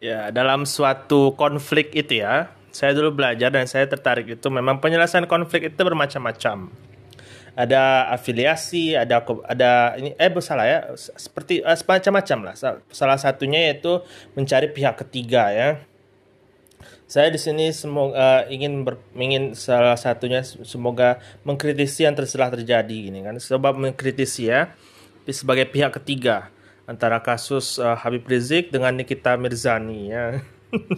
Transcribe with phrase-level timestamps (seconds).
[0.00, 5.28] Ya, dalam suatu konflik itu ya, saya dulu belajar dan saya tertarik itu memang penyelesaian
[5.28, 6.72] konflik itu bermacam-macam.
[7.52, 12.54] Ada afiliasi, ada ada ini eh salah ya, seperti uh, semacam-macam lah.
[12.88, 14.00] Salah satunya yaitu
[14.32, 15.84] mencari pihak ketiga ya.
[17.04, 23.12] Saya di sini semoga uh, ingin ber, ingin salah satunya semoga mengkritisi yang telah terjadi
[23.12, 23.36] ini kan.
[23.36, 24.72] Sebab mengkritisi ya
[25.28, 26.48] sebagai pihak ketiga
[26.90, 30.42] antara kasus uh, Habib Rizik dengan Nikita Mirzani ya.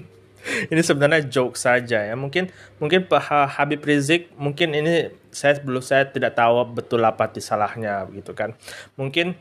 [0.73, 2.15] ini sebenarnya joke saja ya.
[2.17, 2.49] Mungkin
[2.81, 8.33] mungkin Pak Habib Rizik mungkin ini saya belum saya tidak tahu betul apa salahnya begitu
[8.33, 8.57] kan.
[8.97, 9.37] Mungkin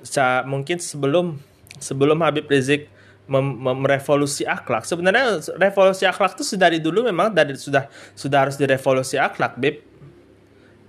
[0.00, 1.36] sa, mungkin sebelum
[1.76, 2.88] sebelum Habib Rizik
[3.28, 4.88] merevolusi akhlak.
[4.88, 7.86] Sebenarnya revolusi akhlak itu dari dulu memang dari sudah
[8.16, 9.91] sudah harus direvolusi akhlak, Bib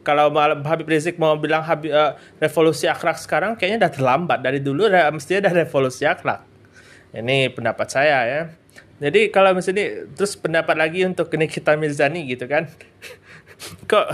[0.04, 0.30] kalau
[0.68, 4.40] Habib Rizik mau bilang Habib, uh, revolusi akhlak sekarang kayaknya udah terlambat.
[4.44, 6.44] Dari dulu udah mestinya udah revolusi akhlak.
[7.16, 8.42] Ini pendapat saya ya.
[9.00, 12.70] Jadi kalau misalnya terus pendapat lagi untuk Nikita Mirzani gitu kan.
[13.64, 14.08] Kok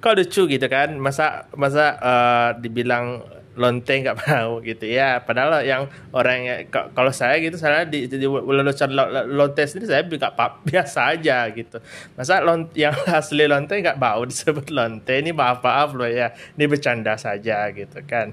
[0.00, 0.96] kok lucu gitu kan?
[0.96, 3.20] Masa masa uh, dibilang
[3.52, 4.88] lonte nggak mau gitu.
[4.88, 8.90] Ya padahal yang orang kalau saya gitu saya di, di, di lelucon
[9.32, 10.32] lonte sendiri saya juga
[10.68, 11.78] biasa aja gitu.
[12.16, 15.12] Masa lont yang asli lonte nggak mau disebut lonte?
[15.12, 16.32] Ini maaf maaf loh ya.
[16.56, 18.32] Ini bercanda saja gitu kan.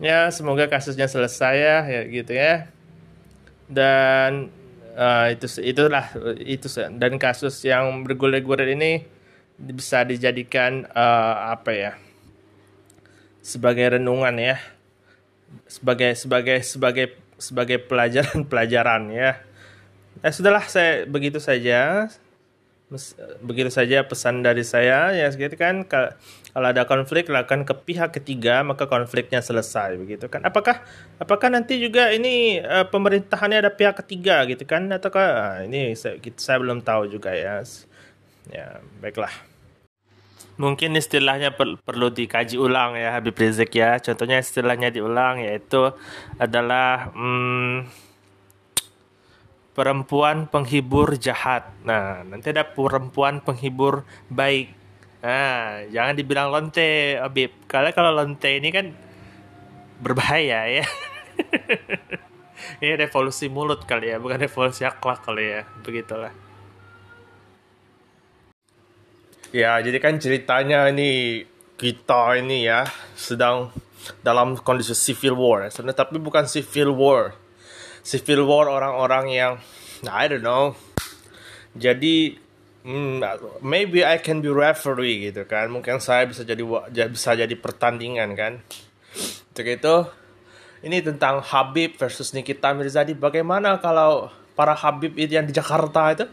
[0.00, 2.68] Ya semoga kasusnya selesai ya, ya gitu ya.
[3.68, 4.52] Dan
[4.96, 6.08] uh, itu itulah
[6.40, 9.04] itu dan kasus yang bergulir-gulir ini
[9.54, 11.92] bisa dijadikan uh, apa ya
[13.44, 14.56] sebagai renungan ya
[15.68, 17.06] sebagai sebagai sebagai
[17.36, 19.38] sebagai pelajaran-pelajaran ya.
[20.22, 22.08] Eh sudahlah saya begitu saja.
[23.42, 26.14] Begitu saja pesan dari saya ya segitu kan kalau
[26.54, 30.46] ada konflik lakukan ke pihak ketiga maka konfliknya selesai begitu kan.
[30.46, 30.84] Apakah
[31.18, 36.22] apakah nanti juga ini uh, pemerintahannya ada pihak ketiga gitu kan ataukah uh, ini saya,
[36.38, 37.66] saya belum tahu juga ya.
[38.52, 39.53] Ya, baiklah
[40.54, 43.98] mungkin istilahnya per, perlu dikaji ulang ya Habib Rizik ya.
[43.98, 45.90] Contohnya istilahnya diulang yaitu
[46.38, 47.90] adalah hmm,
[49.74, 51.66] perempuan penghibur jahat.
[51.82, 54.70] Nah, nanti ada perempuan penghibur baik.
[55.24, 57.50] Nah, jangan dibilang lonte, Habib.
[57.66, 58.94] Karena kalau lonte ini kan
[59.98, 60.86] berbahaya ya.
[62.84, 65.62] ini revolusi mulut kali ya, bukan revolusi akhlak kali ya.
[65.82, 66.43] Begitulah.
[69.54, 71.46] Ya, jadi kan ceritanya ini
[71.78, 73.70] kita ini ya sedang
[74.26, 75.70] dalam kondisi civil war.
[75.70, 77.38] Sebenarnya tapi bukan civil war.
[78.02, 79.52] Civil war orang-orang yang
[80.10, 80.74] I don't know.
[81.78, 82.34] Jadi
[82.82, 83.22] hmm,
[83.62, 85.70] maybe I can be referee gitu kan.
[85.70, 86.66] Mungkin saya bisa jadi
[87.06, 88.58] bisa jadi pertandingan kan.
[89.54, 89.94] Untuk itu
[90.82, 93.14] ini tentang Habib versus Nikita Mirzadi.
[93.14, 96.26] Bagaimana kalau para Habib itu yang di Jakarta itu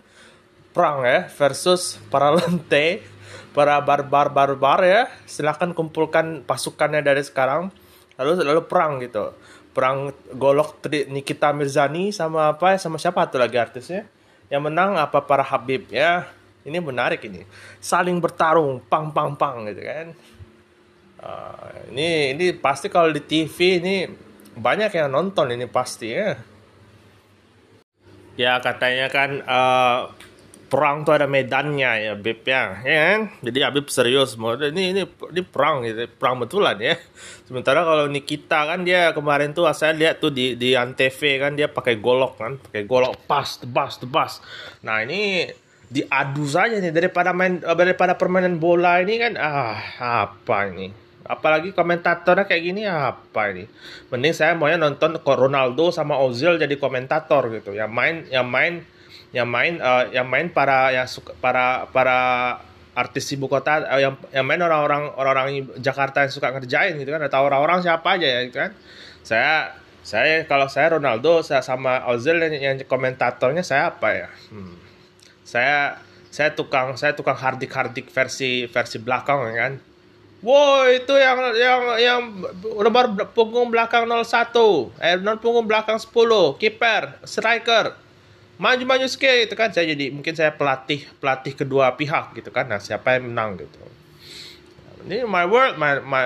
[0.71, 3.10] perang ya versus para lente
[3.51, 7.71] para barbar barbar ya silahkan kumpulkan pasukannya dari sekarang.
[8.19, 9.35] Lalu lalu perang gitu.
[9.71, 14.07] Perang golok Nikita Mirzani sama apa sama siapa tuh lagi artisnya?
[14.51, 15.87] Yang menang apa para Habib?
[15.91, 16.27] Ya
[16.67, 17.47] ini menarik ini.
[17.79, 20.07] Saling bertarung pang pang pang gitu kan.
[21.21, 23.95] Uh, ini ini pasti kalau di TV ini
[24.57, 26.35] banyak yang nonton ini pasti ya.
[28.39, 29.99] Ya katanya kan uh,
[30.71, 33.21] perang tuh ada medannya ya Beb ya, ya kan?
[33.43, 36.95] Jadi Habib serius mau ini ini ini perang gitu, perang betulan ya.
[37.43, 41.67] Sementara kalau Nikita kan dia kemarin tuh saya lihat tuh di di Antv kan dia
[41.67, 44.39] pakai golok kan, pakai golok pas tebas tebas.
[44.87, 45.51] Nah ini
[45.91, 50.95] diadu saja nih daripada main daripada permainan bola ini kan ah apa ini
[51.27, 53.67] apalagi komentatornya kayak gini apa ini
[54.07, 58.87] mending saya maunya nonton Ronaldo sama Ozil jadi komentator gitu yang main yang main
[59.31, 62.19] yang main uh, yang main para yang suka para para
[62.91, 65.47] artis ibu kota uh, yang yang main orang-orang orang-orang
[65.79, 68.71] Jakarta yang suka ngerjain gitu kan atau orang-orang siapa aja ya gitu kan.
[69.23, 69.71] Saya
[70.03, 74.29] saya kalau saya Ronaldo saya sama Ozil yang, yang komentatornya saya apa ya?
[74.51, 74.75] Hmm.
[75.41, 75.99] saya
[76.31, 79.73] saya tukang saya tukang hardik hardik versi versi belakang ya kan.
[80.41, 82.19] Wow itu yang yang yang
[82.65, 84.25] nomor punggung belakang 01
[84.99, 86.09] eh non punggung belakang 10
[86.57, 87.93] kiper striker
[88.61, 89.73] maju-maju sikit gitu kan.
[89.73, 92.69] Saya jadi mungkin saya pelatih pelatih kedua pihak gitu kan.
[92.69, 93.81] Nah siapa yang menang gitu.
[95.09, 96.25] Ini my world my my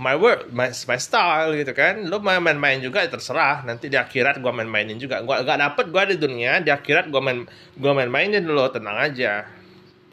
[0.00, 2.08] my world my, my style gitu kan.
[2.08, 3.60] Lo main main-main juga terserah.
[3.68, 5.20] Nanti di akhirat gua main-mainin juga.
[5.20, 7.44] Gua gak dapet gua di dunia di akhirat gua main
[7.76, 9.59] gua main-mainin dulu tenang aja